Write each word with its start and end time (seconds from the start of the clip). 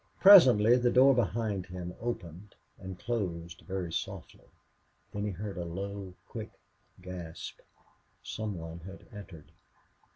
Presently 0.19 0.77
the 0.77 0.89
door 0.89 1.13
behind 1.13 1.67
him 1.67 1.93
opened 2.01 2.55
and 2.79 2.97
closed 2.97 3.61
very 3.67 3.93
softly. 3.93 4.49
Then 5.13 5.25
he 5.25 5.29
heard 5.29 5.59
a 5.59 5.63
low, 5.63 6.15
quick 6.27 6.49
gasp. 7.03 7.59
Some 8.23 8.57
one 8.57 8.79
had 8.79 9.05
entered. 9.13 9.51